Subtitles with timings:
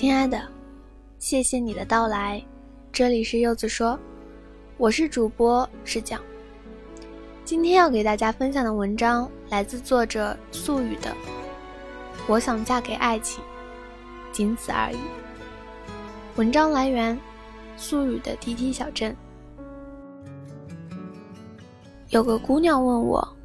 [0.00, 0.42] 亲爱的，
[1.18, 2.42] 谢谢你的到来。
[2.90, 4.00] 这里是柚子说，
[4.78, 6.18] 我是主播是讲。
[7.44, 11.10] 今天要给大家分享的文章来自作者素雨的
[12.26, 13.44] 《我想嫁给爱情》，
[14.32, 14.96] 仅此而已。
[16.36, 17.20] 文章来源
[17.76, 19.14] 素雨的滴滴小镇。
[22.08, 23.36] 有个姑娘问我：“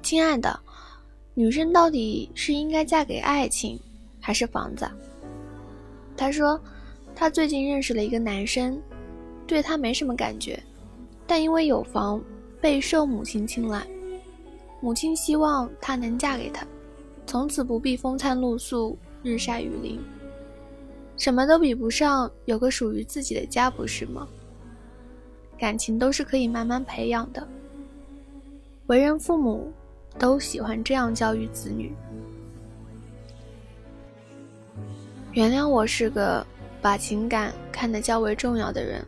[0.00, 0.60] 亲爱的，
[1.34, 3.76] 女生到底是应该嫁给爱情，
[4.20, 4.88] 还是房子？”
[6.20, 6.60] 她说，
[7.14, 8.78] 她最近认识了一个男生，
[9.46, 10.62] 对他没什么感觉，
[11.26, 12.22] 但因为有房，
[12.60, 13.86] 备受母亲青睐。
[14.82, 16.66] 母亲希望她能嫁给他，
[17.26, 19.98] 从此不必风餐露宿、日晒雨淋，
[21.16, 24.28] 什么都比不上有个属于自己的家，不是吗？
[25.58, 27.48] 感情都是可以慢慢培养的，
[28.88, 29.72] 为人父母
[30.18, 31.94] 都喜欢这样教育子女。
[35.32, 36.44] 原谅我是个
[36.82, 39.06] 把情感看得较为重要的人，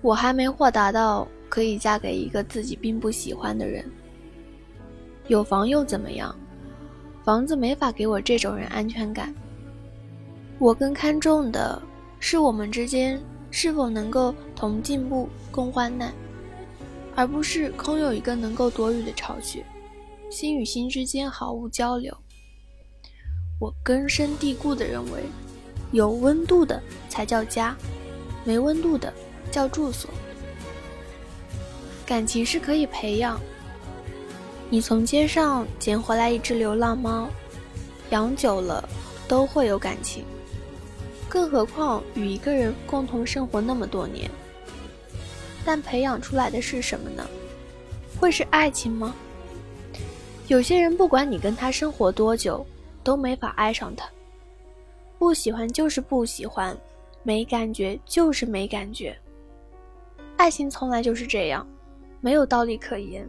[0.00, 3.84] 我还没豁达到可以嫁给一个自己并不喜欢的人。
[5.26, 6.34] 有房又怎么样？
[7.24, 9.34] 房子没法给我这种人安全感。
[10.58, 11.82] 我更看重的
[12.20, 16.12] 是我们之间是否能够同进步、共患难，
[17.16, 19.64] 而不是空有一个能够躲雨的巢穴，
[20.30, 22.16] 心与心之间毫无交流。
[23.58, 25.24] 我根深蒂固地认为，
[25.90, 27.76] 有温度的才叫家，
[28.44, 29.12] 没温度的
[29.50, 30.08] 叫住所。
[32.06, 33.40] 感情是可以培养。
[34.70, 37.28] 你从街上捡回来一只流浪猫，
[38.10, 38.88] 养久了
[39.26, 40.24] 都会有感情，
[41.28, 44.30] 更何况与一个人共同生活那么多年。
[45.64, 47.26] 但培养出来的是什么呢？
[48.20, 49.14] 会是爱情吗？
[50.46, 52.64] 有些人不管你跟他生活多久。
[53.08, 54.06] 都没法爱上他，
[55.18, 56.76] 不喜欢就是不喜欢，
[57.22, 59.18] 没感觉就是没感觉。
[60.36, 61.66] 爱情从来就是这样，
[62.20, 63.26] 没有道理可言。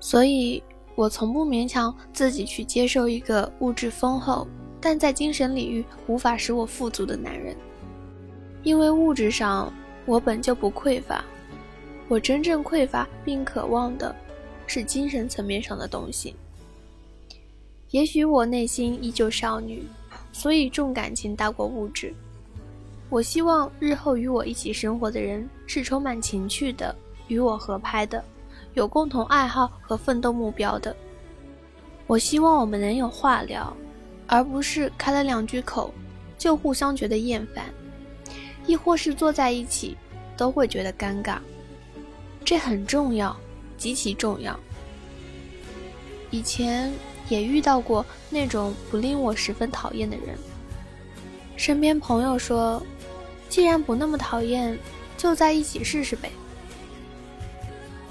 [0.00, 0.62] 所以
[0.94, 4.48] 我从不勉强自己去接受一个物质丰厚，
[4.80, 7.54] 但在精神领域无法使我富足的男人，
[8.62, 9.70] 因为物质上
[10.06, 11.22] 我本就不匮乏，
[12.08, 14.16] 我真正匮乏并渴望的
[14.66, 16.34] 是精神层面上的东西。
[17.92, 19.86] 也许我内心依旧少女，
[20.32, 22.12] 所以重感情大过物质。
[23.10, 26.94] 我希望日后与我一起生活的人是充满情趣的，
[27.28, 28.24] 与我合拍的，
[28.72, 30.96] 有共同爱好和奋斗目标的。
[32.06, 33.76] 我希望我们能有话聊，
[34.26, 35.92] 而不是开了两句口
[36.38, 37.66] 就互相觉得厌烦，
[38.66, 39.94] 亦或是坐在一起
[40.34, 41.36] 都会觉得尴尬。
[42.42, 43.36] 这很重要，
[43.76, 44.58] 极其重要。
[46.32, 46.92] 以前。
[47.28, 50.36] 也遇到过那种不令我十分讨厌的人。
[51.56, 52.82] 身边朋友说
[53.48, 54.76] ：“既然不那么讨厌，
[55.16, 56.30] 就在一起试试呗。”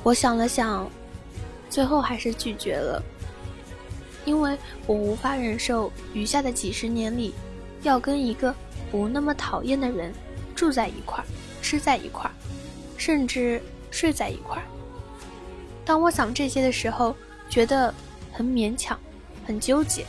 [0.02, 0.90] 我想了想，
[1.70, 3.04] 最后还是拒绝了，
[4.26, 4.58] 因为
[4.88, 7.34] 我无法忍受余下的几十年里，
[7.84, 8.56] 要跟一个
[8.90, 10.12] 不那么讨厌的人
[10.56, 11.26] 住在一块儿、
[11.62, 12.34] 吃在一块儿，
[12.98, 13.62] 甚至
[13.92, 14.64] 睡在一块儿。
[15.86, 17.16] 当我想这些的时候，
[17.50, 17.94] 觉得
[18.32, 18.98] 很勉强。
[19.44, 20.06] 很纠结，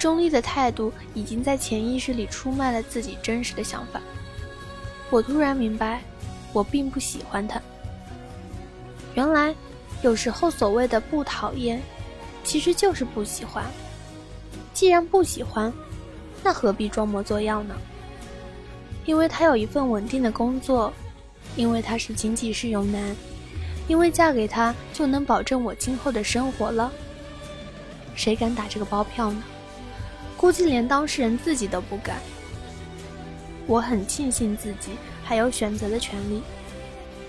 [0.00, 4.00] 中立的态度已经在潜意识里出卖了自己真实的想法。
[5.10, 6.02] 我突然明白，
[6.52, 7.62] 我并不喜欢他。
[9.14, 9.54] 原来，
[10.02, 11.80] 有时候所谓的不讨厌，
[12.42, 13.64] 其实就是不喜欢。
[14.74, 15.72] 既然不喜欢，
[16.42, 17.74] 那何必装模作样呢？
[19.06, 20.92] 因为他有一份稳定的工作，
[21.54, 23.14] 因为他是经济适用男，
[23.86, 26.92] 因为嫁给他就能保证我今后的生活了。
[28.14, 29.42] 谁敢打这个包票呢？
[30.36, 32.16] 估计连当事人自己都不敢。
[33.66, 34.90] 我很庆幸自己
[35.22, 36.42] 还有选择的权利，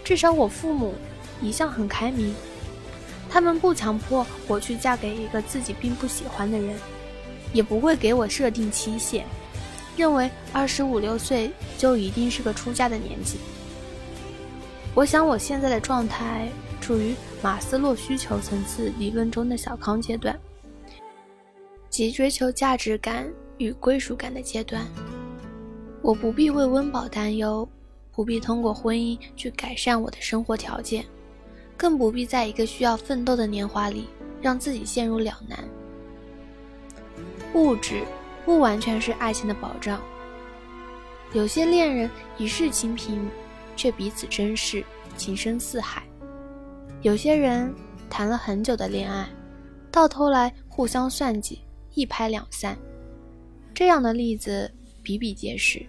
[0.03, 0.95] 至少我父母
[1.41, 2.33] 一向很开明，
[3.29, 6.75] 他们不强迫我去嫁给一个自己并不喜欢的人，
[7.53, 9.25] 也不会给我设定期限，
[9.95, 13.37] 认为二十五六岁就一定是个出嫁的年纪。
[14.95, 16.49] 我想我现在的状态
[16.81, 20.35] 处于马斯洛需求层次理论中的小康阶段。
[21.93, 24.83] 即追求价值感与归属感的阶段，
[26.01, 27.69] 我不必为温饱担忧，
[28.11, 31.05] 不必通过婚姻去改善我的生活条件，
[31.77, 34.07] 更不必在一个需要奋斗的年华里
[34.41, 35.63] 让自己陷入两难。
[37.53, 38.01] 物质
[38.43, 40.01] 不完全是爱情的保障，
[41.31, 43.29] 有些恋人一世清贫，
[43.75, 44.83] 却彼此珍视，
[45.15, 46.01] 情深似海；
[47.03, 47.71] 有些人
[48.09, 49.29] 谈了很久的恋爱，
[49.91, 51.59] 到头来互相算计。
[51.93, 52.77] 一拍两散，
[53.73, 54.71] 这样的例子
[55.03, 55.85] 比比皆是。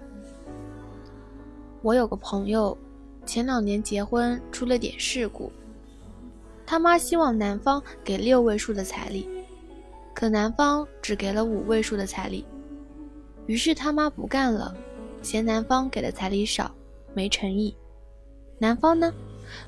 [1.83, 2.77] 我有个朋友，
[3.25, 5.51] 前两年结婚出了点事故，
[6.67, 9.29] 他妈希望男方给六位数的彩礼，
[10.15, 12.45] 可男方只给了五位数的彩礼，
[13.47, 14.75] 于是他妈不干了，
[15.23, 16.75] 嫌男方给的彩礼少，
[17.15, 17.75] 没诚意。
[18.59, 19.13] 男方呢，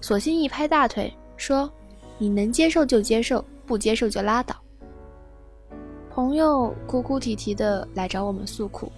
[0.01, 1.71] 索性一拍大腿说
[2.19, 4.57] ：“你能接受就接受，不接受就拉倒。”
[6.17, 8.91] 朋友哭哭啼啼的来找我们诉苦，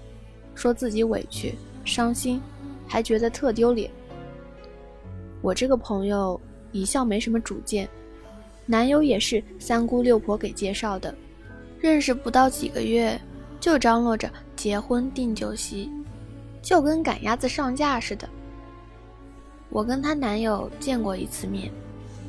[0.55, 1.53] 说自己委屈、
[1.85, 2.41] 伤心，
[2.87, 3.91] 还觉得特丢脸。
[5.43, 7.89] 我这个朋友一向没什么主见，
[8.67, 11.13] 男友也是三姑六婆给介绍的，
[11.81, 13.21] 认识不到几个月
[13.59, 15.91] 就张罗着结婚订酒席，
[16.63, 18.29] 就跟赶鸭子上架似的。
[19.71, 21.69] 我跟她男友见过一次面，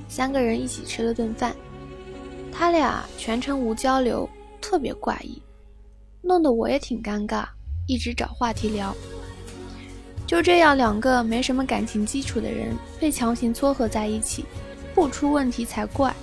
[0.07, 1.55] 三个人一起吃了顿饭，
[2.51, 4.27] 他俩全程无交流。
[4.61, 5.41] 特别怪异，
[6.21, 7.45] 弄得我也挺尴尬，
[7.87, 8.95] 一直找话题聊。
[10.27, 14.45] 就这样，两个没什么感情基础的人被强行撮合在一起，
[14.93, 16.13] 不出问题才怪。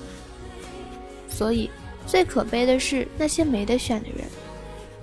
[1.28, 1.68] 所以，
[2.06, 4.24] 最可悲的是那些没得选的人。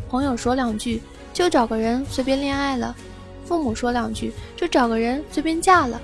[0.09, 1.01] 朋友说两句
[1.33, 2.95] 就找个人随便恋爱了，
[3.45, 6.01] 父母说两句就找个人随便嫁了，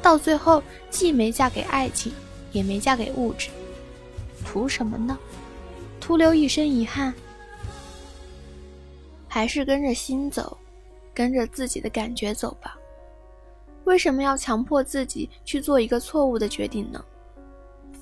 [0.00, 2.12] 到最后既没嫁给爱情，
[2.52, 3.48] 也没嫁给物质，
[4.44, 5.18] 图什么呢？
[6.04, 7.14] 徒留一身遗憾，
[9.26, 10.54] 还是跟着心走，
[11.14, 12.76] 跟着自己的感觉走吧。
[13.84, 17.02] 为什么要强迫自己去做一个错误的决定呢？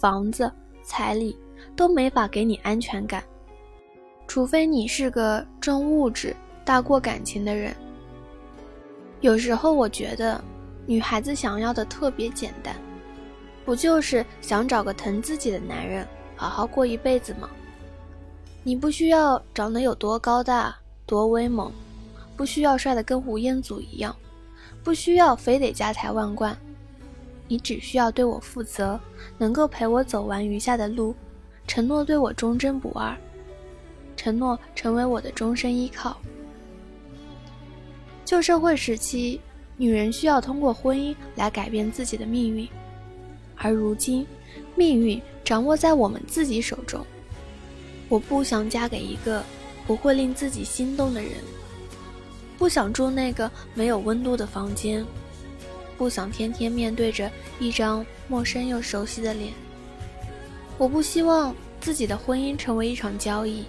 [0.01, 0.51] 房子、
[0.83, 1.39] 彩礼
[1.77, 3.23] 都没法给你安全感，
[4.27, 6.35] 除非你是个重物质
[6.65, 7.73] 大过感情的人。
[9.21, 10.43] 有时候我觉得，
[10.87, 12.75] 女孩子想要的特别简单，
[13.65, 16.05] 不就是想找个疼自己的男人，
[16.35, 17.49] 好好过一辈子吗？
[18.65, 21.73] 你不需要长得有多高大、多威猛，
[22.37, 24.15] 不需要帅得跟吴彦祖一样，
[24.85, 26.57] 不需要非得家财万贯，
[27.49, 29.01] 你只需要对我负责，
[29.37, 31.13] 能够陪我走完余下的路，
[31.67, 33.17] 承诺对我忠贞不二，
[34.17, 36.17] 承诺成为我的终身依靠。
[38.25, 39.41] 旧社会时期，
[39.77, 42.69] 女人需要通过婚姻来改变自己的命运，
[43.57, 44.25] 而如今，
[44.77, 47.05] 命运掌握在我们自己手中。
[48.13, 49.43] 我不想嫁给一个
[49.87, 51.31] 不会令自己心动的人，
[52.59, 55.03] 不想住那个没有温度的房间，
[55.97, 59.55] 不想天天面对着一张陌生又熟悉的脸。
[60.77, 63.65] 我不希望自己的婚姻成为一场交易，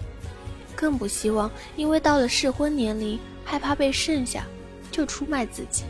[0.75, 4.45] 更不希望因为到了适婚年龄害怕被剩下，
[4.92, 5.86] 就出卖自己。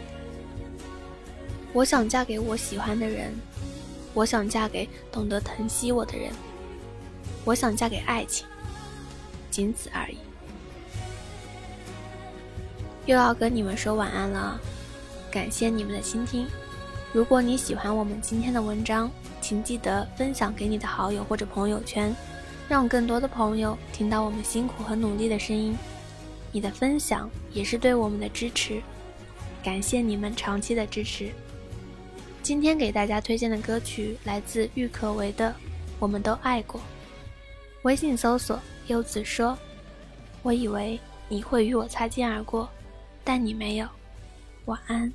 [1.74, 3.34] 我想嫁给我喜欢的人，
[4.14, 6.32] 我想嫁给懂得疼惜我的人。
[7.46, 8.48] 我想嫁给爱情，
[9.52, 10.18] 仅此而已。
[13.06, 14.60] 又要跟你们说晚安了，
[15.30, 16.48] 感谢你们的倾听。
[17.12, 19.12] 如果你喜欢我们今天的文章，
[19.42, 22.16] 请记得分享给你的好友或者朋友圈，
[22.70, 25.76] 让更多的朋友听到我们辛苦和努力的声音。
[26.52, 28.82] 你的分享也是对我们的支持，
[29.62, 31.30] 感谢你们长期的支持。
[32.42, 35.50] 今天给大家推荐的歌曲来自郁可唯的
[36.00, 36.80] 《我们都爱过》。
[37.84, 39.58] 微信搜索“柚子说”，
[40.42, 42.70] 我以为你会与我擦肩而过，
[43.24, 43.88] 但你没有。
[44.66, 45.12] 晚安。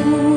[0.00, 0.31] 么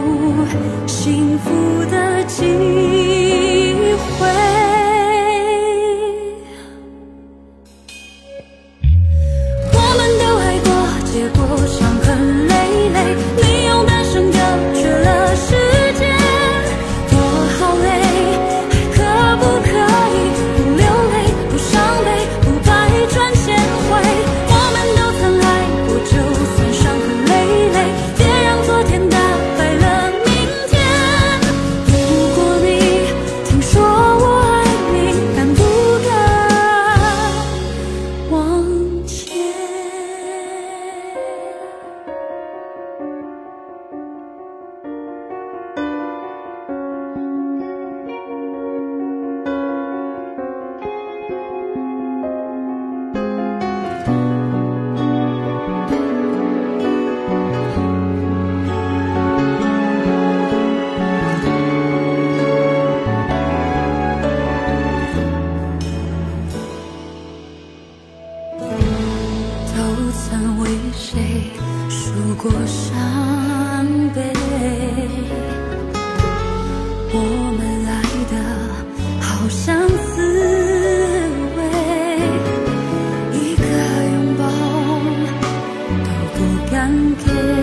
[87.24, 87.54] came.